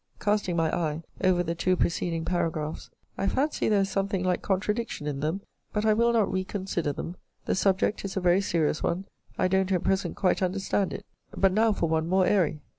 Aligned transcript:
Casting 0.19 0.55
my 0.55 0.75
eye 0.75 1.03
over 1.23 1.43
the 1.43 1.53
two 1.53 1.75
preceding 1.75 2.25
paragraphs, 2.25 2.89
I 3.19 3.27
fancy 3.27 3.69
there 3.69 3.81
is 3.81 3.91
something 3.91 4.23
like 4.23 4.41
contradiction 4.41 5.05
in 5.05 5.19
them. 5.19 5.41
But 5.73 5.85
I 5.85 5.93
will 5.93 6.11
not 6.11 6.31
reconsider 6.31 6.91
them. 6.91 7.17
The 7.45 7.53
subject 7.53 8.03
is 8.03 8.17
a 8.17 8.19
very 8.19 8.41
serious 8.41 8.81
one. 8.81 9.05
I 9.37 9.47
don't 9.47 9.71
at 9.71 9.83
present 9.83 10.15
quite 10.15 10.41
understand 10.41 10.91
it. 10.91 11.05
But 11.37 11.51
now 11.53 11.71
for 11.71 11.87
one 11.87 12.09
more 12.09 12.25
airy. 12.25 12.61